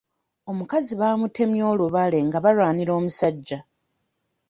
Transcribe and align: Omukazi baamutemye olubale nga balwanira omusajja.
Omukazi 0.51 0.93
baamutemye 1.01 1.63
olubale 1.71 2.19
nga 2.27 2.37
balwanira 2.45 2.91
omusajja. 2.99 3.59